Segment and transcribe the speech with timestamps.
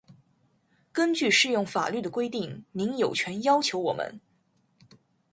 [0.91, 4.19] 根据适用法律的规定，您有权要求我们：